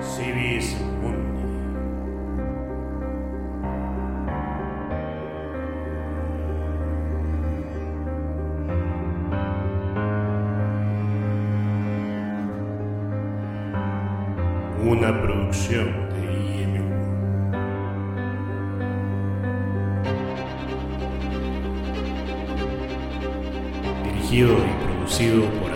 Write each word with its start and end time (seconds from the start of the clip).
Civis 0.00 0.76
Mundi. 1.00 1.44
Una 14.86 15.20
producción 15.22 15.86
de 16.10 16.20
IMU. 16.62 16.84
Dirigido 24.04 24.52
y 24.58 24.84
producido 24.84 25.44
por 25.60 25.73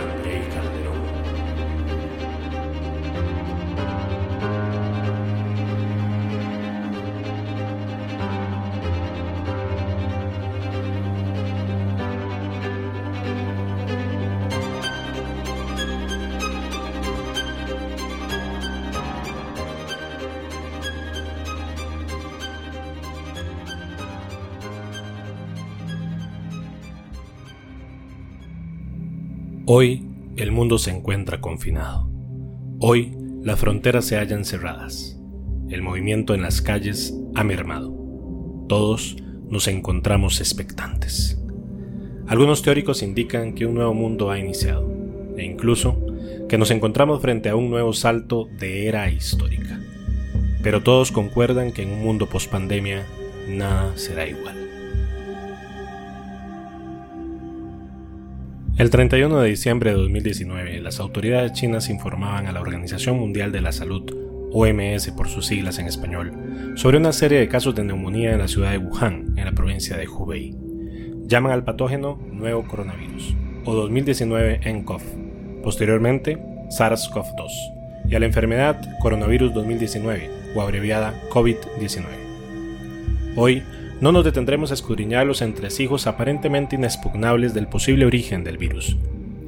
Hoy 29.71 30.03
el 30.35 30.51
mundo 30.51 30.79
se 30.79 30.89
encuentra 30.89 31.41
confinado. 31.41 32.09
Hoy 32.79 33.15
las 33.43 33.59
fronteras 33.59 34.03
se 34.03 34.17
hallan 34.17 34.43
cerradas. 34.43 35.21
El 35.69 35.83
movimiento 35.83 36.33
en 36.33 36.41
las 36.41 36.63
calles 36.63 37.13
ha 37.35 37.43
mermado. 37.43 37.95
Todos 38.67 39.17
nos 39.47 39.67
encontramos 39.67 40.39
expectantes. 40.39 41.39
Algunos 42.25 42.63
teóricos 42.63 43.03
indican 43.03 43.53
que 43.53 43.67
un 43.67 43.75
nuevo 43.75 43.93
mundo 43.93 44.31
ha 44.31 44.39
iniciado 44.39 44.91
e 45.37 45.45
incluso 45.45 46.03
que 46.47 46.57
nos 46.57 46.71
encontramos 46.71 47.21
frente 47.21 47.49
a 47.49 47.55
un 47.55 47.69
nuevo 47.69 47.93
salto 47.93 48.49
de 48.59 48.87
era 48.87 49.11
histórica. 49.11 49.79
Pero 50.63 50.81
todos 50.81 51.11
concuerdan 51.11 51.73
que 51.73 51.83
en 51.83 51.91
un 51.91 52.03
mundo 52.03 52.25
post-pandemia 52.25 53.05
nada 53.47 53.95
será 53.97 54.27
igual. 54.27 54.78
El 58.79 58.89
31 58.91 59.41
de 59.41 59.49
diciembre 59.49 59.89
de 59.89 59.97
2019, 59.97 60.79
las 60.79 61.01
autoridades 61.01 61.51
chinas 61.51 61.89
informaban 61.89 62.47
a 62.47 62.53
la 62.53 62.61
Organización 62.61 63.19
Mundial 63.19 63.51
de 63.51 63.59
la 63.59 63.73
Salud, 63.73 64.09
OMS 64.53 65.11
por 65.17 65.27
sus 65.27 65.47
siglas 65.47 65.79
en 65.79 65.87
español, 65.87 66.31
sobre 66.75 66.97
una 66.97 67.11
serie 67.11 67.39
de 67.39 67.49
casos 67.49 67.75
de 67.75 67.83
neumonía 67.83 68.31
en 68.31 68.39
la 68.39 68.47
ciudad 68.47 68.71
de 68.71 68.77
Wuhan, 68.77 69.33
en 69.35 69.43
la 69.43 69.51
provincia 69.51 69.97
de 69.97 70.07
Hubei. 70.07 70.55
Llaman 71.27 71.51
al 71.51 71.65
patógeno 71.65 72.17
nuevo 72.31 72.65
coronavirus, 72.65 73.35
o 73.65 73.75
2019 73.75 74.61
nCoV, 74.63 75.01
posteriormente 75.61 76.37
SARS-CoV-2, 76.69 78.07
y 78.09 78.15
a 78.15 78.19
la 78.19 78.27
enfermedad 78.27 78.79
coronavirus 79.01 79.53
2019, 79.55 80.29
o 80.55 80.61
abreviada 80.61 81.13
COVID-19. 81.31 82.05
Hoy, 83.35 83.61
no 84.01 84.13
nos 84.13 84.23
detendremos 84.23 84.71
a 84.71 84.75
escudriñar 84.75 85.27
los 85.27 85.41
entresijos 85.41 86.07
aparentemente 86.07 86.77
inexpugnables 86.77 87.53
del 87.53 87.67
posible 87.67 88.05
origen 88.05 88.43
del 88.43 88.57
virus. 88.57 88.97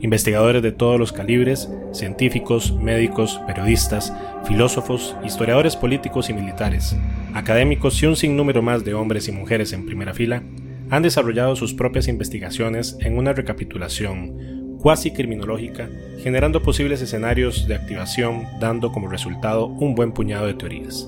Investigadores 0.02 0.61
de 0.61 0.71
todos 0.71 0.99
los 0.99 1.13
calibres, 1.13 1.69
científicos, 1.93 2.75
médicos, 2.75 3.39
periodistas, 3.47 4.13
filósofos, 4.45 5.16
historiadores 5.23 5.77
políticos 5.77 6.30
y 6.30 6.33
militares, 6.33 6.97
académicos 7.33 8.02
y 8.02 8.08
un 8.08 8.15
sinnúmero 8.15 8.61
más 8.61 8.83
de 8.83 8.93
hombres 8.93 9.27
y 9.27 9.31
mujeres 9.31 9.71
en 9.73 9.86
primera 9.86 10.14
fila, 10.14 10.43
han 10.89 11.03
desarrollado 11.03 11.55
sus 11.55 11.73
propias 11.73 12.09
investigaciones 12.09 12.97
en 12.99 13.17
una 13.17 13.31
recapitulación 13.31 14.77
cuasi 14.80 15.11
criminológica, 15.11 15.87
generando 16.23 16.61
posibles 16.61 17.02
escenarios 17.02 17.67
de 17.67 17.76
activación, 17.76 18.45
dando 18.59 18.92
como 18.92 19.08
resultado 19.08 19.67
un 19.67 19.95
buen 19.95 20.11
puñado 20.11 20.47
de 20.47 20.55
teorías. 20.55 21.08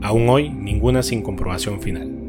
Aún 0.00 0.28
hoy, 0.30 0.48
ninguna 0.48 1.02
sin 1.02 1.22
comprobación 1.22 1.82
final 1.82 2.19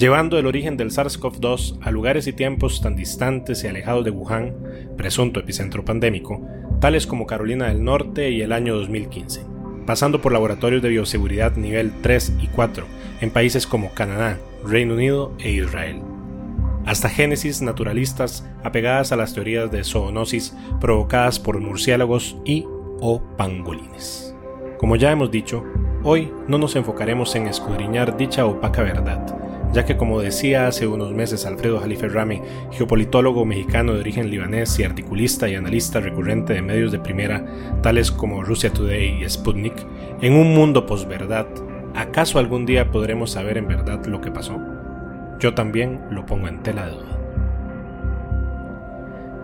llevando 0.00 0.38
el 0.38 0.46
origen 0.46 0.78
del 0.78 0.90
SARS-CoV-2 0.90 1.80
a 1.82 1.90
lugares 1.90 2.26
y 2.26 2.32
tiempos 2.32 2.80
tan 2.80 2.96
distantes 2.96 3.62
y 3.62 3.66
alejados 3.66 4.02
de 4.02 4.10
Wuhan, 4.10 4.56
presunto 4.96 5.40
epicentro 5.40 5.84
pandémico, 5.84 6.40
tales 6.80 7.06
como 7.06 7.26
Carolina 7.26 7.66
del 7.68 7.84
Norte 7.84 8.30
y 8.30 8.40
el 8.40 8.52
año 8.52 8.74
2015, 8.76 9.44
pasando 9.84 10.22
por 10.22 10.32
laboratorios 10.32 10.80
de 10.80 10.88
bioseguridad 10.88 11.54
nivel 11.56 11.92
3 12.00 12.32
y 12.40 12.46
4 12.46 12.86
en 13.20 13.30
países 13.30 13.66
como 13.66 13.92
Canadá, 13.92 14.38
Reino 14.64 14.94
Unido 14.94 15.34
e 15.38 15.50
Israel, 15.50 16.00
hasta 16.86 17.10
génesis 17.10 17.60
naturalistas 17.60 18.48
apegadas 18.64 19.12
a 19.12 19.16
las 19.16 19.34
teorías 19.34 19.70
de 19.70 19.84
zoonosis 19.84 20.56
provocadas 20.80 21.38
por 21.38 21.60
murciélagos 21.60 22.38
y 22.46 22.64
o 23.02 23.20
pangolines. 23.36 24.34
Como 24.78 24.96
ya 24.96 25.12
hemos 25.12 25.30
dicho, 25.30 25.62
hoy 26.02 26.32
no 26.48 26.56
nos 26.56 26.74
enfocaremos 26.74 27.36
en 27.36 27.48
escudriñar 27.48 28.16
dicha 28.16 28.46
opaca 28.46 28.82
verdad, 28.82 29.49
ya 29.72 29.84
que 29.84 29.96
como 29.96 30.20
decía 30.20 30.66
hace 30.66 30.86
unos 30.86 31.12
meses 31.12 31.46
Alfredo 31.46 31.80
Jalife 31.80 32.08
Rame, 32.08 32.42
geopolitólogo 32.72 33.44
mexicano 33.44 33.94
de 33.94 34.00
origen 34.00 34.30
libanés 34.30 34.78
y 34.78 34.84
articulista 34.84 35.48
y 35.48 35.54
analista 35.54 36.00
recurrente 36.00 36.54
de 36.54 36.62
medios 36.62 36.90
de 36.90 36.98
primera, 36.98 37.44
tales 37.82 38.10
como 38.10 38.42
Russia 38.42 38.72
Today 38.72 39.22
y 39.22 39.28
Sputnik, 39.28 39.74
en 40.20 40.34
un 40.34 40.54
mundo 40.54 40.86
posverdad, 40.86 41.46
¿acaso 41.94 42.38
algún 42.38 42.66
día 42.66 42.90
podremos 42.90 43.30
saber 43.30 43.58
en 43.58 43.68
verdad 43.68 44.04
lo 44.06 44.20
que 44.20 44.32
pasó? 44.32 44.58
Yo 45.38 45.54
también 45.54 46.00
lo 46.10 46.26
pongo 46.26 46.48
en 46.48 46.62
tela 46.62 46.86
de 46.86 46.92
duda. 46.92 47.16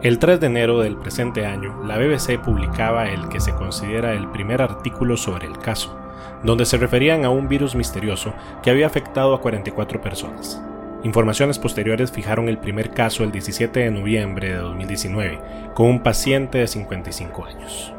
El 0.02 0.18
3 0.18 0.40
de 0.40 0.46
enero 0.46 0.80
del 0.80 0.96
presente 0.96 1.46
año, 1.46 1.82
la 1.84 1.96
BBC 1.96 2.38
publicaba 2.38 3.08
el 3.08 3.28
que 3.28 3.40
se 3.40 3.52
considera 3.54 4.12
el 4.12 4.28
primer 4.30 4.60
artículo 4.60 5.16
sobre 5.16 5.46
el 5.46 5.58
caso, 5.58 5.96
donde 6.42 6.64
se 6.66 6.76
referían 6.76 7.24
a 7.24 7.30
un 7.30 7.48
virus 7.48 7.74
misterioso 7.74 8.32
que 8.62 8.70
había 8.70 8.86
afectado 8.86 9.34
a 9.34 9.40
44 9.40 10.00
personas. 10.00 10.60
Informaciones 11.02 11.58
posteriores 11.58 12.10
fijaron 12.10 12.48
el 12.48 12.58
primer 12.58 12.90
caso 12.90 13.22
el 13.22 13.30
17 13.30 13.80
de 13.80 13.90
noviembre 13.90 14.48
de 14.48 14.56
2019, 14.56 15.38
con 15.74 15.86
un 15.86 16.02
paciente 16.02 16.58
de 16.58 16.66
55 16.66 17.44
años. 17.44 17.92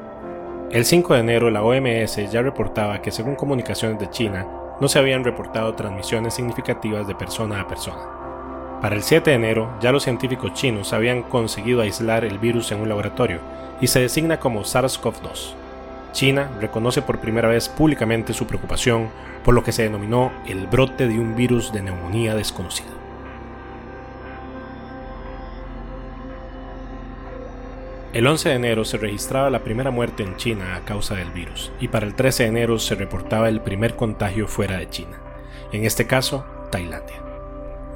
El 0.72 0.83
5 0.83 1.13
de 1.13 1.19
enero 1.22 1.50
la 1.50 1.63
OMS 1.63 2.29
ya 2.29 2.41
reportaba 2.41 3.01
que 3.01 3.11
según 3.11 3.35
comunicaciones 3.35 4.00
de 4.00 4.09
China, 4.09 4.45
no 4.81 4.88
se 4.88 4.99
habían 4.99 5.23
reportado 5.23 5.73
transmisiones 5.73 6.34
significativas 6.34 7.07
de 7.07 7.16
persona 7.16 7.61
a 7.61 7.67
persona. 7.67 8.01
Para 8.81 8.95
el 8.95 9.03
7 9.03 9.29
de 9.29 9.35
enero 9.35 9.73
ya 9.79 9.91
los 9.91 10.03
científicos 10.03 10.53
chinos 10.53 10.94
habían 10.94 11.23
conseguido 11.23 11.81
aislar 11.81 12.25
el 12.25 12.38
virus 12.38 12.72
en 12.72 12.81
un 12.81 12.89
laboratorio 12.89 13.39
y 13.79 13.88
se 13.88 14.01
designa 14.01 14.39
como 14.39 14.61
SARS-CoV-2. 14.61 15.66
China 16.12 16.50
reconoce 16.59 17.01
por 17.01 17.19
primera 17.19 17.47
vez 17.47 17.69
públicamente 17.69 18.34
su 18.34 18.47
preocupación 18.47 19.09
por 19.44 19.53
lo 19.53 19.63
que 19.63 19.72
se 19.72 19.84
denominó 19.84 20.31
el 20.45 20.68
brote 20.68 21.07
de 21.07 21.19
un 21.19 21.35
virus 21.35 21.72
de 21.72 21.81
neumonía 21.81 22.35
desconocido. 22.35 22.97
El 28.13 28.25
11 28.25 28.50
de 28.50 28.56
enero 28.56 28.84
se 28.84 28.97
registraba 28.97 29.50
la 29.50 29.63
primera 29.63 29.91
muerte 29.91 30.23
en 30.23 30.38
China 30.38 30.75
a 30.75 30.85
causa 30.85 31.13
del 31.13 31.29
virus 31.31 31.72
y 31.79 31.90
para 31.90 32.06
el 32.06 32.16
13 32.16 32.44
de 32.44 32.50
enero 32.50 32.79
se 32.79 32.96
reportaba 32.96 33.47
el 33.47 33.62
primer 33.62 33.96
contagio 33.96 34.47
fuera 34.47 34.78
de 34.78 34.90
China, 34.90 35.19
en 35.72 35.85
este 35.85 36.07
caso 36.07 36.46
Tailandia. 36.72 37.22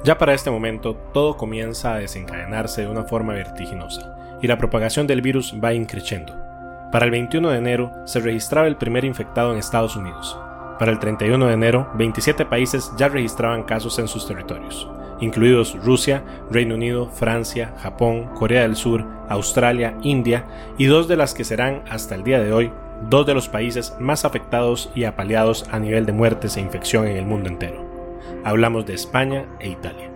Ya 0.04 0.18
para 0.18 0.34
este 0.34 0.50
momento 0.50 0.94
todo 1.12 1.36
comienza 1.36 1.94
a 1.94 1.98
desencadenarse 1.98 2.82
de 2.82 2.88
una 2.88 3.04
forma 3.04 3.32
vertiginosa 3.32 4.38
y 4.42 4.46
la 4.46 4.58
propagación 4.58 5.06
del 5.06 5.22
virus 5.22 5.54
va 5.62 5.74
increciendo. 5.74 6.51
Para 6.92 7.06
el 7.06 7.10
21 7.10 7.48
de 7.48 7.56
enero 7.56 7.90
se 8.04 8.20
registraba 8.20 8.66
el 8.66 8.76
primer 8.76 9.06
infectado 9.06 9.50
en 9.50 9.58
Estados 9.58 9.96
Unidos. 9.96 10.38
Para 10.78 10.92
el 10.92 10.98
31 10.98 11.46
de 11.46 11.54
enero, 11.54 11.90
27 11.94 12.44
países 12.44 12.92
ya 12.98 13.08
registraban 13.08 13.62
casos 13.62 13.98
en 13.98 14.08
sus 14.08 14.28
territorios, 14.28 14.90
incluidos 15.18 15.74
Rusia, 15.82 16.22
Reino 16.50 16.74
Unido, 16.74 17.08
Francia, 17.08 17.72
Japón, 17.78 18.28
Corea 18.34 18.62
del 18.62 18.76
Sur, 18.76 19.06
Australia, 19.30 19.96
India 20.02 20.44
y 20.76 20.84
dos 20.84 21.08
de 21.08 21.16
las 21.16 21.32
que 21.32 21.44
serán 21.44 21.82
hasta 21.88 22.14
el 22.14 22.24
día 22.24 22.40
de 22.40 22.52
hoy 22.52 22.70
dos 23.08 23.24
de 23.26 23.32
los 23.32 23.48
países 23.48 23.96
más 23.98 24.26
afectados 24.26 24.90
y 24.94 25.04
apaleados 25.04 25.66
a 25.72 25.78
nivel 25.78 26.04
de 26.04 26.12
muertes 26.12 26.58
e 26.58 26.60
infección 26.60 27.06
en 27.06 27.16
el 27.16 27.24
mundo 27.24 27.48
entero. 27.48 28.20
Hablamos 28.44 28.84
de 28.84 28.92
España 28.92 29.46
e 29.60 29.70
Italia, 29.70 30.10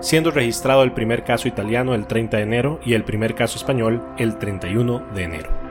siendo 0.00 0.32
registrado 0.32 0.82
el 0.82 0.90
primer 0.90 1.22
caso 1.22 1.46
italiano 1.46 1.94
el 1.94 2.08
30 2.08 2.36
de 2.36 2.42
enero 2.42 2.80
y 2.84 2.94
el 2.94 3.04
primer 3.04 3.36
caso 3.36 3.56
español 3.56 4.02
el 4.18 4.38
31 4.38 5.06
de 5.14 5.22
enero. 5.22 5.65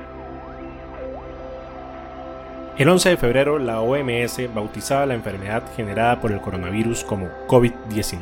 El 2.78 2.90
11 2.90 3.12
de 3.12 3.18
febrero 3.18 3.58
la 3.58 3.80
OMS 3.80 4.54
bautizaba 4.54 5.06
la 5.06 5.14
enfermedad 5.14 5.64
generada 5.78 6.20
por 6.20 6.34
el 6.34 6.42
coronavirus 6.42 7.06
como 7.06 7.30
COVID-19. 7.48 8.20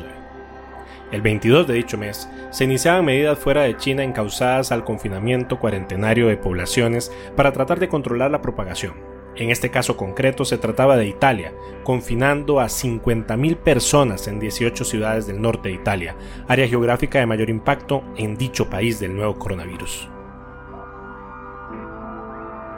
El 1.10 1.22
22 1.22 1.66
de 1.66 1.74
dicho 1.74 1.98
mes 1.98 2.28
se 2.50 2.62
iniciaban 2.62 3.04
medidas 3.04 3.36
fuera 3.36 3.62
de 3.62 3.76
China 3.76 4.04
encausadas 4.04 4.70
al 4.70 4.84
confinamiento 4.84 5.58
cuarentenario 5.58 6.28
de 6.28 6.36
poblaciones 6.36 7.10
para 7.34 7.50
tratar 7.50 7.80
de 7.80 7.88
controlar 7.88 8.30
la 8.30 8.42
propagación, 8.42 8.94
En 9.34 9.50
este 9.50 9.72
caso 9.72 9.96
concreto 9.96 10.44
se 10.44 10.58
trataba 10.58 10.96
de 10.96 11.08
Italia, 11.08 11.52
confinando 11.82 12.60
a 12.60 12.66
50.000 12.66 13.56
personas 13.56 14.28
en 14.28 14.38
18 14.38 14.84
ciudades 14.84 15.26
del 15.26 15.42
norte 15.42 15.70
de 15.70 15.74
Italia, 15.74 16.14
área 16.46 16.68
geográfica 16.68 17.18
de 17.18 17.26
mayor 17.26 17.50
impacto 17.50 18.04
en 18.16 18.36
dicho 18.36 18.70
país 18.70 19.00
del 19.00 19.16
nuevo 19.16 19.36
coronavirus. 19.36 20.13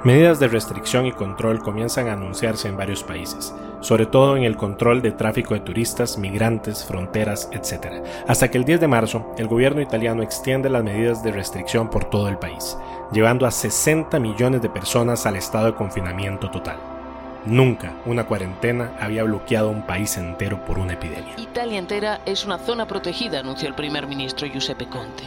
Medidas 0.06 0.38
de 0.38 0.46
restricción 0.46 1.06
y 1.06 1.10
control 1.10 1.58
comienzan 1.58 2.06
a 2.06 2.12
anunciarse 2.12 2.68
en 2.68 2.76
varios 2.76 3.02
países, 3.02 3.52
sobre 3.80 4.06
todo 4.06 4.36
en 4.36 4.44
el 4.44 4.56
control 4.56 5.02
de 5.02 5.10
tráfico 5.10 5.54
de 5.54 5.58
turistas, 5.58 6.16
migrantes, 6.16 6.84
fronteras, 6.84 7.50
etc., 7.50 8.04
hasta 8.28 8.48
que 8.48 8.56
el 8.56 8.64
10 8.64 8.82
de 8.82 8.86
marzo 8.86 9.34
el 9.36 9.48
gobierno 9.48 9.80
italiano 9.80 10.22
extiende 10.22 10.70
las 10.70 10.84
medidas 10.84 11.24
de 11.24 11.32
restricción 11.32 11.90
por 11.90 12.04
todo 12.04 12.28
el 12.28 12.38
país, 12.38 12.78
llevando 13.10 13.46
a 13.46 13.50
60 13.50 14.20
millones 14.20 14.62
de 14.62 14.70
personas 14.70 15.26
al 15.26 15.34
estado 15.34 15.66
de 15.66 15.74
confinamiento 15.74 16.52
total. 16.52 16.76
Nunca 17.44 17.92
una 18.06 18.28
cuarentena 18.28 18.92
había 19.00 19.24
bloqueado 19.24 19.70
un 19.70 19.82
país 19.82 20.16
entero 20.18 20.64
por 20.64 20.78
una 20.78 20.92
epidemia. 20.92 21.34
Italia 21.36 21.80
entera 21.80 22.20
es 22.26 22.44
una 22.44 22.58
zona 22.58 22.86
protegida, 22.86 23.40
anunció 23.40 23.66
el 23.66 23.74
primer 23.74 24.06
ministro 24.06 24.46
Giuseppe 24.46 24.86
Conte. 24.86 25.24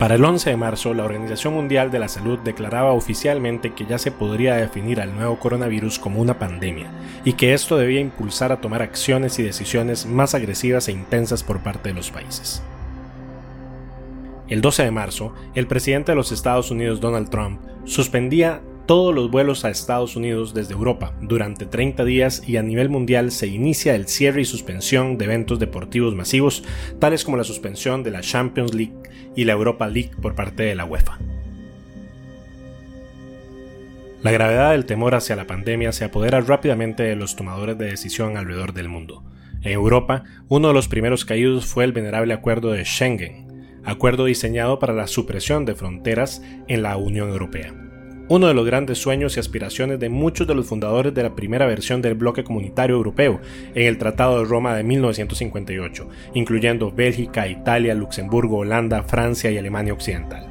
Para 0.00 0.14
el 0.14 0.24
11 0.24 0.48
de 0.48 0.56
marzo, 0.56 0.94
la 0.94 1.04
Organización 1.04 1.52
Mundial 1.52 1.90
de 1.90 1.98
la 1.98 2.08
Salud 2.08 2.38
declaraba 2.38 2.92
oficialmente 2.92 3.74
que 3.74 3.84
ya 3.84 3.98
se 3.98 4.10
podría 4.10 4.56
definir 4.56 4.98
al 4.98 5.14
nuevo 5.14 5.38
coronavirus 5.38 5.98
como 5.98 6.22
una 6.22 6.38
pandemia 6.38 6.90
y 7.22 7.34
que 7.34 7.52
esto 7.52 7.76
debía 7.76 8.00
impulsar 8.00 8.50
a 8.50 8.62
tomar 8.62 8.80
acciones 8.80 9.38
y 9.38 9.42
decisiones 9.42 10.06
más 10.06 10.34
agresivas 10.34 10.88
e 10.88 10.92
intensas 10.92 11.42
por 11.42 11.62
parte 11.62 11.90
de 11.90 11.96
los 11.96 12.10
países. 12.10 12.62
El 14.48 14.62
12 14.62 14.84
de 14.84 14.90
marzo, 14.90 15.34
el 15.54 15.66
presidente 15.66 16.12
de 16.12 16.16
los 16.16 16.32
Estados 16.32 16.70
Unidos 16.70 17.02
Donald 17.02 17.28
Trump 17.28 17.60
suspendía 17.84 18.62
todos 18.90 19.14
los 19.14 19.30
vuelos 19.30 19.64
a 19.64 19.70
Estados 19.70 20.16
Unidos 20.16 20.52
desde 20.52 20.74
Europa 20.74 21.14
durante 21.20 21.64
30 21.64 22.04
días 22.04 22.42
y 22.44 22.56
a 22.56 22.62
nivel 22.64 22.88
mundial 22.88 23.30
se 23.30 23.46
inicia 23.46 23.94
el 23.94 24.08
cierre 24.08 24.40
y 24.40 24.44
suspensión 24.44 25.16
de 25.16 25.26
eventos 25.26 25.60
deportivos 25.60 26.16
masivos, 26.16 26.64
tales 26.98 27.22
como 27.22 27.36
la 27.36 27.44
suspensión 27.44 28.02
de 28.02 28.10
la 28.10 28.20
Champions 28.20 28.74
League 28.74 28.96
y 29.36 29.44
la 29.44 29.52
Europa 29.52 29.86
League 29.86 30.10
por 30.20 30.34
parte 30.34 30.64
de 30.64 30.74
la 30.74 30.86
UEFA. 30.86 31.20
La 34.24 34.32
gravedad 34.32 34.72
del 34.72 34.86
temor 34.86 35.14
hacia 35.14 35.36
la 35.36 35.46
pandemia 35.46 35.92
se 35.92 36.06
apodera 36.06 36.40
rápidamente 36.40 37.04
de 37.04 37.14
los 37.14 37.36
tomadores 37.36 37.78
de 37.78 37.86
decisión 37.86 38.36
alrededor 38.36 38.72
del 38.72 38.88
mundo. 38.88 39.22
En 39.62 39.70
Europa, 39.70 40.24
uno 40.48 40.66
de 40.66 40.74
los 40.74 40.88
primeros 40.88 41.24
caídos 41.24 41.64
fue 41.64 41.84
el 41.84 41.92
venerable 41.92 42.34
acuerdo 42.34 42.72
de 42.72 42.84
Schengen, 42.84 43.80
acuerdo 43.84 44.24
diseñado 44.24 44.80
para 44.80 44.94
la 44.94 45.06
supresión 45.06 45.64
de 45.64 45.76
fronteras 45.76 46.42
en 46.66 46.82
la 46.82 46.96
Unión 46.96 47.28
Europea 47.28 47.72
uno 48.30 48.46
de 48.46 48.54
los 48.54 48.64
grandes 48.64 48.98
sueños 48.98 49.36
y 49.36 49.40
aspiraciones 49.40 49.98
de 49.98 50.08
muchos 50.08 50.46
de 50.46 50.54
los 50.54 50.68
fundadores 50.68 51.12
de 51.12 51.24
la 51.24 51.34
primera 51.34 51.66
versión 51.66 52.00
del 52.00 52.14
bloque 52.14 52.44
comunitario 52.44 52.94
europeo 52.94 53.40
en 53.74 53.88
el 53.88 53.98
Tratado 53.98 54.38
de 54.38 54.44
Roma 54.44 54.76
de 54.76 54.84
1958, 54.84 56.08
incluyendo 56.34 56.92
Bélgica, 56.92 57.48
Italia, 57.48 57.92
Luxemburgo, 57.96 58.58
Holanda, 58.58 59.02
Francia 59.02 59.50
y 59.50 59.58
Alemania 59.58 59.94
Occidental. 59.94 60.46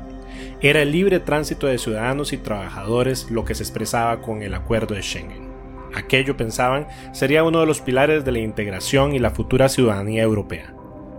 Era 0.59 0.81
el 0.81 0.91
libre 0.91 1.21
tránsito 1.21 1.67
de 1.67 1.77
ciudadanos 1.77 2.33
y 2.33 2.37
trabajadores 2.37 3.31
lo 3.31 3.45
que 3.45 3.55
se 3.55 3.63
expresaba 3.63 4.21
con 4.21 4.41
el 4.41 4.55
acuerdo 4.55 4.93
de 4.93 5.01
Schengen. 5.01 5.47
Aquello, 5.95 6.35
pensaban, 6.35 6.85
sería 7.13 7.45
uno 7.45 7.61
de 7.61 7.65
los 7.65 7.79
pilares 7.79 8.25
de 8.25 8.33
la 8.33 8.39
integración 8.39 9.15
y 9.15 9.19
la 9.19 9.31
futura 9.31 9.69
ciudadanía 9.69 10.23
europea. 10.23 10.73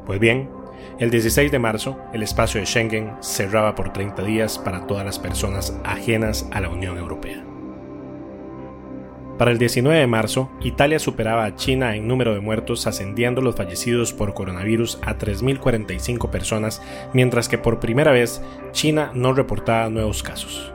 Pues 0.05 0.21
bien, 0.21 0.51
el 0.99 1.11
16 1.11 1.51
de 1.51 1.59
marzo, 1.59 1.99
el 2.13 2.23
espacio 2.23 2.61
de 2.61 2.67
Schengen 2.67 3.13
cerraba 3.21 3.75
por 3.75 3.93
30 3.93 4.23
días 4.23 4.59
para 4.59 4.87
todas 4.87 5.05
las 5.05 5.19
personas 5.19 5.77
ajenas 5.85 6.49
a 6.53 6.61
la 6.61 6.69
Unión 6.69 6.99
Europea. 6.99 7.45
Para 9.41 9.53
el 9.53 9.59
19 9.59 9.99
de 9.99 10.07
marzo, 10.07 10.51
Italia 10.61 10.99
superaba 10.99 11.47
a 11.47 11.57
China 11.57 11.97
en 11.97 12.07
número 12.07 12.35
de 12.35 12.41
muertos, 12.41 12.87
ascendiendo 12.87 13.41
los 13.41 13.57
fallecidos 13.57 14.13
por 14.13 14.35
coronavirus 14.35 14.99
a 15.01 15.17
3.045 15.17 16.29
personas, 16.29 16.83
mientras 17.15 17.49
que 17.49 17.57
por 17.57 17.81
primera 17.81 18.13
vez 18.13 18.43
China 18.73 19.11
no 19.15 19.33
reportaba 19.33 19.89
nuevos 19.89 20.23
casos. 20.23 20.75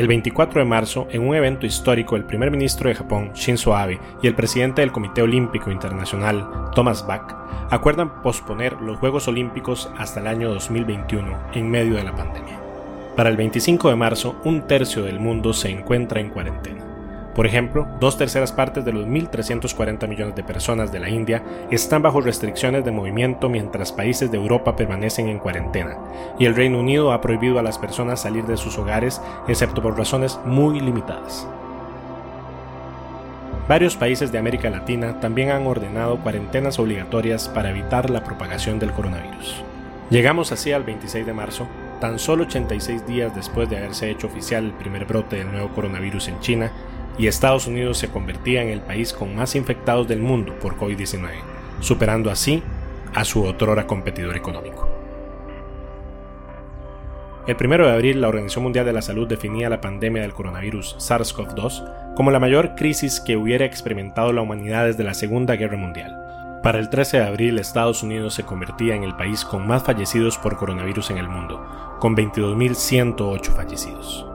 El 0.00 0.08
24 0.08 0.60
de 0.60 0.64
marzo, 0.64 1.08
en 1.10 1.28
un 1.28 1.34
evento 1.34 1.66
histórico, 1.66 2.16
el 2.16 2.24
primer 2.24 2.50
ministro 2.50 2.88
de 2.88 2.94
Japón, 2.94 3.32
Shinzo 3.34 3.76
Abe, 3.76 4.00
y 4.22 4.28
el 4.28 4.34
presidente 4.34 4.80
del 4.80 4.92
Comité 4.92 5.20
Olímpico 5.20 5.70
Internacional, 5.70 6.70
Thomas 6.74 7.06
Bach, 7.06 7.34
acuerdan 7.68 8.22
posponer 8.22 8.80
los 8.80 8.96
Juegos 8.96 9.28
Olímpicos 9.28 9.90
hasta 9.98 10.20
el 10.20 10.26
año 10.26 10.54
2021 10.54 11.36
en 11.52 11.70
medio 11.70 11.96
de 11.96 12.04
la 12.04 12.16
pandemia. 12.16 12.58
Para 13.14 13.28
el 13.28 13.36
25 13.36 13.90
de 13.90 13.96
marzo, 13.96 14.40
un 14.42 14.66
tercio 14.66 15.02
del 15.02 15.20
mundo 15.20 15.52
se 15.52 15.68
encuentra 15.68 16.18
en 16.18 16.30
cuarentena. 16.30 16.89
Por 17.34 17.46
ejemplo, 17.46 17.86
dos 18.00 18.18
terceras 18.18 18.52
partes 18.52 18.84
de 18.84 18.92
los 18.92 19.06
1.340 19.06 20.08
millones 20.08 20.34
de 20.34 20.42
personas 20.42 20.90
de 20.90 20.98
la 20.98 21.08
India 21.08 21.42
están 21.70 22.02
bajo 22.02 22.20
restricciones 22.20 22.84
de 22.84 22.90
movimiento 22.90 23.48
mientras 23.48 23.92
países 23.92 24.30
de 24.30 24.36
Europa 24.36 24.74
permanecen 24.74 25.28
en 25.28 25.38
cuarentena, 25.38 25.96
y 26.38 26.46
el 26.46 26.56
Reino 26.56 26.80
Unido 26.80 27.12
ha 27.12 27.20
prohibido 27.20 27.58
a 27.58 27.62
las 27.62 27.78
personas 27.78 28.22
salir 28.22 28.44
de 28.46 28.56
sus 28.56 28.78
hogares 28.78 29.22
excepto 29.46 29.80
por 29.80 29.96
razones 29.96 30.40
muy 30.44 30.80
limitadas. 30.80 31.46
Varios 33.68 33.96
países 33.96 34.32
de 34.32 34.38
América 34.38 34.68
Latina 34.68 35.20
también 35.20 35.50
han 35.50 35.64
ordenado 35.64 36.18
cuarentenas 36.18 36.80
obligatorias 36.80 37.48
para 37.48 37.70
evitar 37.70 38.10
la 38.10 38.24
propagación 38.24 38.80
del 38.80 38.90
coronavirus. 38.90 39.62
Llegamos 40.10 40.50
así 40.50 40.72
al 40.72 40.82
26 40.82 41.24
de 41.24 41.32
marzo, 41.32 41.68
tan 42.00 42.18
solo 42.18 42.42
86 42.42 43.06
días 43.06 43.32
después 43.32 43.70
de 43.70 43.76
haberse 43.76 44.10
hecho 44.10 44.26
oficial 44.26 44.64
el 44.64 44.72
primer 44.72 45.04
brote 45.04 45.36
del 45.36 45.52
nuevo 45.52 45.68
coronavirus 45.68 46.26
en 46.26 46.40
China, 46.40 46.72
y 47.20 47.26
Estados 47.26 47.66
Unidos 47.66 47.98
se 47.98 48.08
convertía 48.08 48.62
en 48.62 48.70
el 48.70 48.80
país 48.80 49.12
con 49.12 49.36
más 49.36 49.54
infectados 49.54 50.08
del 50.08 50.20
mundo 50.20 50.58
por 50.58 50.78
COVID-19, 50.78 51.28
superando 51.80 52.30
así 52.30 52.62
a 53.14 53.26
su 53.26 53.44
otrora 53.44 53.86
competidor 53.86 54.36
económico. 54.36 54.88
El 57.46 57.56
1 57.62 57.86
de 57.86 57.92
abril, 57.92 58.20
la 58.22 58.28
Organización 58.28 58.64
Mundial 58.64 58.86
de 58.86 58.94
la 58.94 59.02
Salud 59.02 59.28
definía 59.28 59.68
la 59.68 59.82
pandemia 59.82 60.22
del 60.22 60.32
coronavirus 60.32 60.96
SARS-CoV-2 60.98 62.14
como 62.14 62.30
la 62.30 62.40
mayor 62.40 62.74
crisis 62.74 63.20
que 63.20 63.36
hubiera 63.36 63.66
experimentado 63.66 64.32
la 64.32 64.40
humanidad 64.40 64.86
desde 64.86 65.04
la 65.04 65.12
Segunda 65.12 65.56
Guerra 65.56 65.76
Mundial. 65.76 66.16
Para 66.62 66.78
el 66.78 66.88
13 66.88 67.18
de 67.18 67.24
abril, 67.26 67.58
Estados 67.58 68.02
Unidos 68.02 68.32
se 68.32 68.44
convertía 68.44 68.94
en 68.94 69.04
el 69.04 69.14
país 69.16 69.44
con 69.44 69.66
más 69.66 69.82
fallecidos 69.82 70.38
por 70.38 70.56
coronavirus 70.56 71.10
en 71.10 71.18
el 71.18 71.28
mundo, 71.28 71.62
con 71.98 72.16
22.108 72.16 73.44
fallecidos. 73.54 74.26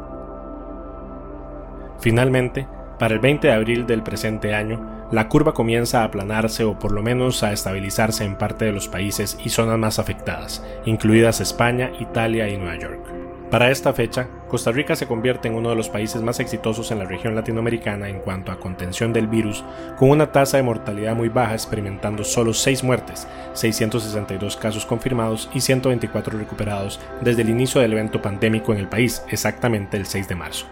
Finalmente, 2.00 2.68
para 3.00 3.14
el 3.14 3.20
20 3.20 3.48
de 3.48 3.54
abril 3.54 3.86
del 3.86 4.04
presente 4.04 4.54
año, 4.54 5.08
la 5.12 5.28
curva 5.28 5.54
comienza 5.54 6.02
a 6.02 6.06
aplanarse 6.06 6.64
o 6.64 6.80
por 6.80 6.92
lo 6.92 7.04
menos 7.04 7.44
a 7.44 7.52
estabilizarse 7.52 8.24
en 8.24 8.38
parte 8.38 8.66
de 8.66 8.72
los 8.72 8.88
países 8.88 9.38
y 9.44 9.50
zonas 9.50 9.78
más 9.78 10.00
afectadas, 10.00 10.64
incluidas 10.86 11.42
España, 11.42 11.92
Italia 12.00 12.48
y 12.50 12.58
Nueva 12.58 12.78
York. 12.78 13.26
Para 13.52 13.70
esta 13.70 13.94
fecha, 13.94 14.28
Costa 14.48 14.72
Rica 14.72 14.96
se 14.96 15.06
convierte 15.06 15.48
en 15.48 15.54
uno 15.54 15.70
de 15.70 15.76
los 15.76 15.88
países 15.88 16.22
más 16.22 16.40
exitosos 16.40 16.90
en 16.92 17.00
la 17.00 17.06
región 17.06 17.36
latinoamericana 17.36 18.10
en 18.10 18.20
cuanto 18.20 18.52
a 18.52 18.60
contención 18.60 19.14
del 19.14 19.28
virus, 19.28 19.64
con 19.98 20.10
una 20.10 20.32
tasa 20.32 20.58
de 20.58 20.64
mortalidad 20.64 21.16
muy 21.16 21.30
baja 21.30 21.54
experimentando 21.54 22.24
solo 22.24 22.54
6 22.54 22.84
muertes, 22.84 23.28
662 23.54 24.58
casos 24.58 24.86
confirmados 24.86 25.50
y 25.54 25.62
124 25.62 26.38
recuperados 26.40 27.00
desde 27.22 27.44
el 27.44 27.50
inicio 27.50 27.82
del 27.82 27.94
evento 27.94 28.22
pandémico 28.22 28.74
en 28.74 28.80
el 28.80 28.90
país, 28.90 29.24
exactamente 29.30 29.96
el 29.96 30.08
6 30.08 30.28
de 30.28 30.36
marzo. 30.36 30.66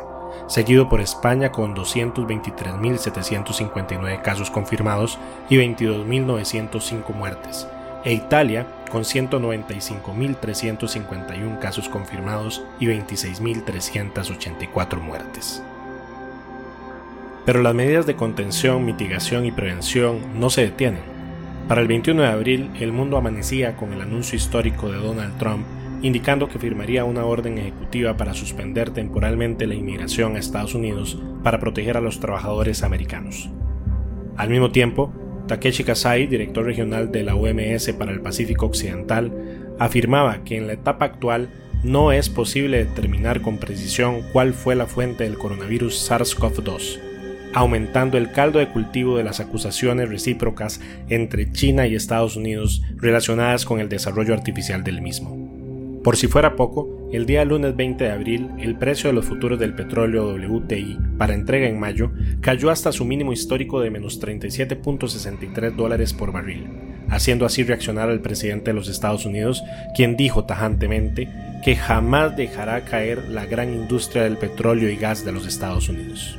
seguido 0.47 0.89
por 0.89 1.01
España 1.01 1.51
con 1.53 1.75
223.759 1.75 4.23
casos 4.23 4.51
confirmados 4.51 5.19
y 5.49 5.57
22.905 5.57 7.13
muertes, 7.15 7.67
e 8.05 8.13
Italia 8.13 8.67
con 8.91 9.03
195.351 9.03 11.59
casos 11.59 11.89
confirmados 11.89 12.63
y 12.79 12.87
26.384 12.87 15.01
muertes. 15.01 15.63
Pero 17.45 17.61
las 17.63 17.75
medidas 17.75 18.07
de 18.07 18.15
contención, 18.15 18.85
mitigación 18.85 19.47
y 19.47 19.53
prevención 19.53 20.39
no 20.39 20.49
se 20.51 20.63
detienen. 20.63 21.03
Para 21.69 21.81
el 21.81 21.89
21 21.89 22.23
de 22.23 22.29
abril, 22.29 22.71
el 22.79 22.93
mundo 22.93 23.17
amanecía 23.17 23.77
con 23.77 23.93
el 23.93 24.01
anuncio 24.01 24.37
histórico 24.37 24.91
de 24.91 24.99
Donald 24.99 25.37
Trump 25.39 25.65
indicando 26.03 26.49
que 26.49 26.59
firmaría 26.59 27.05
una 27.05 27.25
orden 27.25 27.59
ejecutiva 27.59 28.17
para 28.17 28.35
suspender 28.35 28.91
temporalmente 28.91 29.67
la 29.67 29.75
inmigración 29.75 30.37
a 30.37 30.41
Estados 30.41 30.75
Unidos 30.75 31.19
para 31.43 31.61
proteger 31.61 31.97
a 31.97 32.01
los 32.01 32.21
trabajadores 32.21 32.83
americanos. 32.83 33.49
Al 34.37 34.51
mismo 34.51 34.71
tiempo, 34.71 35.13
Takeshi 35.47 35.85
Kasai, 35.85 36.27
director 36.27 36.65
regional 36.65 37.13
de 37.13 37.23
la 37.23 37.35
OMS 37.35 37.93
para 37.93 38.13
el 38.13 38.21
Pacífico 38.21 38.67
Occidental, 38.67 39.33
afirmaba 39.79 40.43
que 40.45 40.57
en 40.57 40.67
la 40.67 40.75
etapa 40.75 41.05
actual 41.05 41.51
no 41.83 42.13
es 42.13 42.29
posible 42.29 42.85
determinar 42.85 43.41
con 43.41 43.59
precisión 43.59 44.23
cuál 44.33 44.55
fue 44.55 44.77
la 44.77 44.87
fuente 44.87 45.25
del 45.25 45.37
coronavirus 45.37 46.11
SARS-CoV-2, 46.11 47.01
aumentando 47.55 48.19
el 48.19 48.31
caldo 48.31 48.61
de 48.61 48.69
cultivo 48.69 49.17
de 49.17 49.25
las 49.25 49.41
acusaciones 49.41 50.09
recíprocas 50.09 50.81
entre 51.09 51.51
China 51.51 51.87
y 51.87 51.95
Estados 51.95 52.37
Unidos 52.37 52.83
relacionadas 52.97 53.65
con 53.65 53.81
el 53.81 53.89
desarrollo 53.89 54.33
artificial 54.33 54.85
del 54.85 55.03
mismo. 55.03 55.62
Por 56.03 56.17
si 56.17 56.27
fuera 56.27 56.57
poco, 56.57 57.09
el 57.13 57.27
día 57.27 57.45
lunes 57.45 57.77
20 57.77 58.03
de 58.03 58.11
abril, 58.11 58.51
el 58.59 58.77
precio 58.77 59.09
de 59.09 59.15
los 59.15 59.25
futuros 59.25 59.61
del 59.61 59.75
petróleo 59.75 60.35
WTI 60.35 60.99
para 61.17 61.35
entrega 61.35 61.69
en 61.69 61.79
mayo 61.79 62.11
cayó 62.41 62.71
hasta 62.71 62.91
su 62.91 63.05
mínimo 63.05 63.33
histórico 63.33 63.81
de 63.81 63.91
menos 63.91 64.21
37.63 64.21 65.77
dólares 65.77 66.13
por 66.13 66.33
barril, 66.33 66.67
haciendo 67.09 67.47
así 67.47 67.63
reaccionar 67.63 68.09
al 68.09 68.21
presidente 68.21 68.73
de 68.73 68.75
los 68.75 68.89
Estados 68.89 69.27
Unidos, 69.27 69.63
quien 69.95 70.17
dijo 70.17 70.45
tajantemente 70.45 71.29
que 71.65 71.77
jamás 71.77 72.37
dejará 72.37 72.85
caer 72.85 73.29
la 73.29 73.47
gran 73.47 73.73
industria 73.73 74.25
del 74.25 74.39
petróleo 74.39 74.91
y 74.91 74.97
gas 74.97 75.25
de 75.25 75.31
los 75.31 75.47
Estados 75.47 75.89
Unidos. 75.89 76.37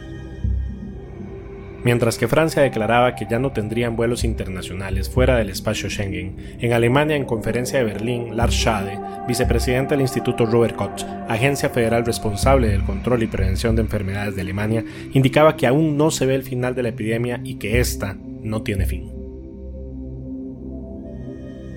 Mientras 1.83 2.17
que 2.17 2.29
Francia 2.29 2.61
declaraba 2.61 3.13
que 3.15 3.27
ya 3.29 3.39
no 3.39 3.51
tendrían 3.51 3.97
vuelos 3.97 4.23
internacionales 4.23 5.09
fuera 5.09 5.35
del 5.35 5.49
espacio 5.49 5.89
Schengen, 5.89 6.57
en 6.59 6.71
Alemania 6.71 7.17
en 7.17 7.25
conferencia 7.25 7.79
de 7.79 7.85
Berlín, 7.85 8.37
Lars 8.37 8.55
Schade, 8.55 8.97
vicepresidente 9.27 9.93
del 9.93 10.01
Instituto 10.01 10.45
Robert 10.45 10.77
Koch, 10.77 11.03
agencia 11.27 11.69
federal 11.69 12.05
responsable 12.05 12.69
del 12.69 12.85
control 12.85 13.23
y 13.23 13.27
prevención 13.27 13.75
de 13.75 13.81
enfermedades 13.81 14.35
de 14.35 14.41
Alemania, 14.41 14.85
indicaba 15.11 15.57
que 15.57 15.67
aún 15.67 15.97
no 15.97 16.09
se 16.09 16.25
ve 16.25 16.35
el 16.35 16.43
final 16.43 16.73
de 16.73 16.83
la 16.83 16.89
epidemia 16.89 17.41
y 17.43 17.55
que 17.55 17.81
ésta 17.81 18.15
no 18.41 18.63
tiene 18.63 18.85
fin. 18.85 19.11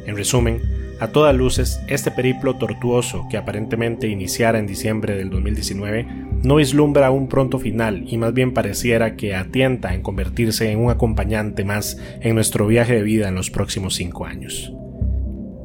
En 0.07 0.17
resumen, 0.17 0.63
a 0.99 1.09
todas 1.09 1.35
luces, 1.35 1.81
este 1.89 2.11
periplo 2.11 2.57
tortuoso 2.57 3.27
que 3.31 3.37
aparentemente 3.37 4.09
iniciara 4.09 4.59
en 4.59 4.67
diciembre 4.67 5.15
del 5.15 5.29
2019 5.31 6.07
no 6.43 6.57
vislumbra 6.57 7.11
un 7.11 7.29
pronto 7.29 7.59
final 7.59 8.05
y 8.07 8.17
más 8.17 8.33
bien 8.33 8.55
pareciera 8.55 9.17
que 9.17 9.35
atienta 9.35 9.95
en 9.95 10.03
convertirse 10.03 10.71
en 10.71 10.79
un 10.79 10.91
acompañante 10.91 11.65
más 11.65 11.99
en 12.21 12.35
nuestro 12.35 12.67
viaje 12.67 12.95
de 12.95 13.03
vida 13.03 13.29
en 13.29 13.35
los 13.35 13.51
próximos 13.51 13.95
cinco 13.95 14.25
años. 14.25 14.73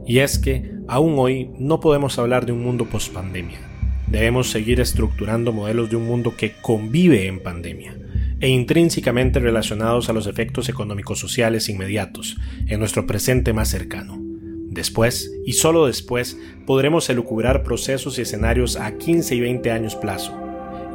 Y 0.06 0.20
es 0.20 0.38
que, 0.38 0.72
aún 0.88 1.16
hoy, 1.18 1.52
no 1.58 1.80
podemos 1.80 2.20
hablar 2.20 2.46
de 2.46 2.52
un 2.52 2.64
mundo 2.64 2.86
post-pandemia. 2.86 3.60
Debemos 4.08 4.50
seguir 4.50 4.82
estructurando 4.82 5.54
modelos 5.54 5.90
de 5.90 5.96
un 5.96 6.06
mundo 6.06 6.36
que 6.36 6.54
convive 6.62 7.28
en 7.28 7.42
pandemia 7.42 7.96
e 8.42 8.50
intrínsecamente 8.50 9.40
relacionados 9.40 10.10
a 10.10 10.14
los 10.14 10.28
efectos 10.28 10.68
económicos 10.68 11.20
sociales 11.20 11.70
inmediatos 11.70 12.38
en 12.68 12.80
nuestro 12.80 13.08
presente 13.08 13.54
más 13.54 13.70
cercano. 13.70 14.21
Después, 14.72 15.30
y 15.46 15.52
solo 15.52 15.86
después, 15.86 16.38
podremos 16.66 17.10
elucubrar 17.10 17.62
procesos 17.62 18.18
y 18.18 18.22
escenarios 18.22 18.78
a 18.78 18.98
15 18.98 19.36
y 19.36 19.42
20 19.42 19.70
años 19.70 19.98
plazo. 19.98 20.34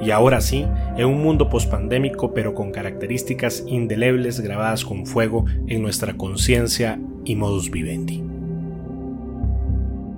Y 0.01 0.13
ahora 0.13 0.41
sí, 0.41 0.67
en 0.97 1.07
un 1.07 1.23
mundo 1.23 1.51
pospandémico 1.51 2.33
pero 2.33 2.55
con 2.55 2.73
características 2.73 3.65
indelebles 3.67 4.41
grabadas 4.41 4.83
con 4.83 5.05
fuego 5.05 5.45
en 5.67 5.83
nuestra 5.83 6.17
conciencia 6.17 6.99
y 7.27 7.37
modus 7.37 7.71
vivendi. 7.71 8.25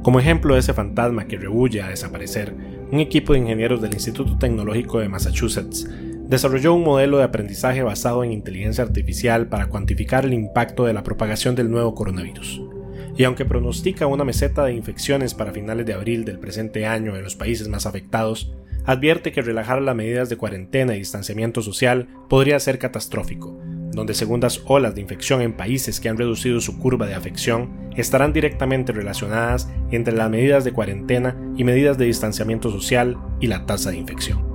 Como 0.04 0.20
ejemplo 0.20 0.54
de 0.54 0.60
ese 0.60 0.72
fantasma 0.72 1.26
que 1.26 1.36
rehuye 1.36 1.82
a 1.82 1.88
desaparecer, 1.88 2.54
un 2.92 3.00
equipo 3.00 3.32
de 3.32 3.40
ingenieros 3.40 3.82
del 3.82 3.92
Instituto 3.92 4.38
Tecnológico 4.38 5.00
de 5.00 5.08
Massachusetts 5.08 5.88
desarrolló 6.28 6.74
un 6.74 6.84
modelo 6.84 7.18
de 7.18 7.24
aprendizaje 7.24 7.82
basado 7.82 8.22
en 8.22 8.30
inteligencia 8.30 8.84
artificial 8.84 9.48
para 9.48 9.66
cuantificar 9.66 10.24
el 10.24 10.32
impacto 10.32 10.84
de 10.84 10.92
la 10.92 11.02
propagación 11.02 11.56
del 11.56 11.72
nuevo 11.72 11.96
coronavirus 11.96 12.62
y 13.18 13.24
aunque 13.24 13.44
pronostica 13.44 14.06
una 14.06 14.24
meseta 14.24 14.64
de 14.64 14.74
infecciones 14.74 15.34
para 15.34 15.52
finales 15.52 15.84
de 15.84 15.92
abril 15.92 16.24
del 16.24 16.38
presente 16.38 16.86
año 16.86 17.16
en 17.16 17.24
los 17.24 17.34
países 17.34 17.66
más 17.66 17.84
afectados, 17.84 18.54
advierte 18.86 19.32
que 19.32 19.42
relajar 19.42 19.82
las 19.82 19.96
medidas 19.96 20.28
de 20.28 20.36
cuarentena 20.36 20.94
y 20.94 21.00
distanciamiento 21.00 21.60
social 21.60 22.08
podría 22.28 22.60
ser 22.60 22.78
catastrófico, 22.78 23.60
donde 23.90 24.14
segundas 24.14 24.62
olas 24.66 24.94
de 24.94 25.00
infección 25.00 25.42
en 25.42 25.52
países 25.52 25.98
que 25.98 26.08
han 26.08 26.16
reducido 26.16 26.60
su 26.60 26.78
curva 26.78 27.06
de 27.06 27.14
afección 27.14 27.90
estarán 27.96 28.32
directamente 28.32 28.92
relacionadas 28.92 29.68
entre 29.90 30.14
las 30.14 30.30
medidas 30.30 30.62
de 30.62 30.72
cuarentena 30.72 31.36
y 31.56 31.64
medidas 31.64 31.98
de 31.98 32.04
distanciamiento 32.04 32.70
social 32.70 33.18
y 33.40 33.48
la 33.48 33.66
tasa 33.66 33.90
de 33.90 33.96
infección. 33.96 34.47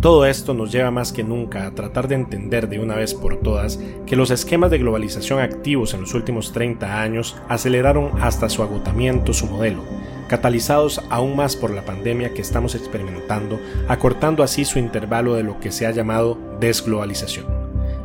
Todo 0.00 0.26
esto 0.26 0.54
nos 0.54 0.70
lleva 0.70 0.92
más 0.92 1.12
que 1.12 1.24
nunca 1.24 1.66
a 1.66 1.72
tratar 1.72 2.06
de 2.06 2.14
entender 2.14 2.68
de 2.68 2.78
una 2.78 2.94
vez 2.94 3.14
por 3.14 3.38
todas 3.38 3.80
que 4.06 4.14
los 4.14 4.30
esquemas 4.30 4.70
de 4.70 4.78
globalización 4.78 5.40
activos 5.40 5.92
en 5.92 6.02
los 6.02 6.14
últimos 6.14 6.52
30 6.52 7.02
años 7.02 7.36
aceleraron 7.48 8.12
hasta 8.20 8.48
su 8.48 8.62
agotamiento 8.62 9.32
su 9.32 9.46
modelo, 9.46 9.82
catalizados 10.28 11.02
aún 11.10 11.34
más 11.34 11.56
por 11.56 11.72
la 11.72 11.84
pandemia 11.84 12.32
que 12.32 12.42
estamos 12.42 12.76
experimentando, 12.76 13.58
acortando 13.88 14.44
así 14.44 14.64
su 14.64 14.78
intervalo 14.78 15.34
de 15.34 15.42
lo 15.42 15.58
que 15.58 15.72
se 15.72 15.84
ha 15.84 15.90
llamado 15.90 16.38
desglobalización 16.60 17.46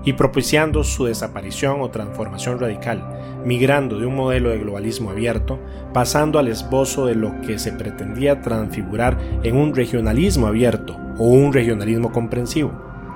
y 0.04 0.14
propiciando 0.14 0.84
su 0.84 1.06
desaparición 1.06 1.80
o 1.82 1.92
transformación 1.92 2.60
radical, 2.60 3.08
migrando 3.46 4.00
de 4.00 4.08
un 4.08 4.16
modelo 4.16 4.50
de 4.50 4.58
globalismo 4.58 5.12
abierto, 5.12 5.60
pasando 5.94 6.40
al 6.40 6.48
esbozo 6.48 7.06
de 7.06 7.14
lo 7.14 7.40
que 7.42 7.60
se 7.60 7.72
pretendía 7.72 8.42
transfigurar 8.42 9.20
en 9.44 9.56
un 9.56 9.76
regionalismo 9.76 10.48
abierto 10.48 11.03
o 11.18 11.26
un 11.26 11.54
regionalismo 11.54 12.12
comprensivo, 12.12 12.72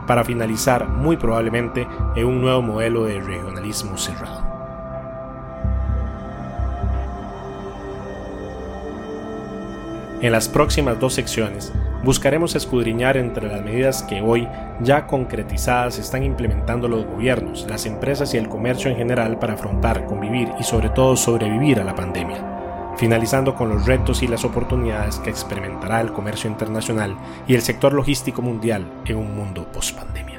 para 0.07 0.23
finalizar 0.23 0.87
muy 0.87 1.17
probablemente 1.17 1.87
en 2.15 2.25
un 2.25 2.41
nuevo 2.41 2.61
modelo 2.61 3.03
de 3.03 3.19
regionalismo 3.19 3.97
cerrado. 3.97 4.47
En 10.19 10.31
las 10.31 10.49
próximas 10.49 10.99
dos 10.99 11.13
secciones 11.13 11.71
buscaremos 12.03 12.55
escudriñar 12.55 13.17
entre 13.17 13.47
las 13.49 13.61
medidas 13.63 14.01
que 14.01 14.21
hoy 14.21 14.47
ya 14.81 15.05
concretizadas 15.05 15.99
están 15.99 16.23
implementando 16.23 16.87
los 16.87 17.05
gobiernos, 17.05 17.67
las 17.69 17.85
empresas 17.85 18.33
y 18.33 18.37
el 18.37 18.49
comercio 18.49 18.89
en 18.89 18.97
general 18.97 19.37
para 19.37 19.53
afrontar, 19.53 20.05
convivir 20.05 20.49
y 20.59 20.63
sobre 20.63 20.89
todo 20.89 21.15
sobrevivir 21.15 21.79
a 21.79 21.83
la 21.83 21.93
pandemia, 21.93 22.56
finalizando 22.97 23.55
con 23.55 23.69
los 23.69 23.85
retos 23.85 24.23
y 24.23 24.27
las 24.27 24.43
oportunidades 24.43 25.19
que 25.19 25.29
experimentará 25.29 26.01
el 26.01 26.11
comercio 26.11 26.49
internacional 26.49 27.15
y 27.47 27.55
el 27.55 27.61
sector 27.61 27.93
logístico 27.93 28.41
mundial 28.41 28.85
en 29.05 29.17
un 29.17 29.35
mundo 29.35 29.71
post-pandemia. 29.71 30.36